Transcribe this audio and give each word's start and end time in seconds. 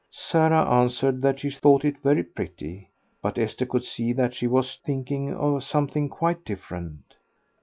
Sarah 0.09 0.67
answered 0.67 1.21
that 1.21 1.39
she 1.41 1.51
thought 1.51 1.85
it 1.85 1.99
very 2.01 2.23
pretty. 2.23 2.89
But 3.21 3.37
Esther 3.37 3.67
could 3.67 3.83
see 3.83 4.13
that 4.13 4.33
she 4.33 4.47
was 4.47 4.79
thinking 4.83 5.31
of 5.31 5.63
something 5.63 6.09
quite 6.09 6.43
different. 6.43 7.17